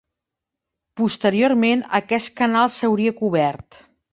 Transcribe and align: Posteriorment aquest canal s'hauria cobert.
Posteriorment 1.01 1.85
aquest 1.99 2.35
canal 2.41 2.73
s'hauria 2.79 3.17
cobert. 3.21 3.83